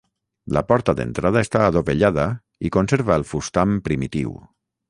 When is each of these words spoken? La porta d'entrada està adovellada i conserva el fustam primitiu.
La 0.55 0.63
porta 0.71 0.95
d'entrada 0.99 1.43
està 1.47 1.61
adovellada 1.65 2.25
i 2.69 2.75
conserva 2.79 3.19
el 3.21 3.29
fustam 3.35 3.81
primitiu. 3.91 4.35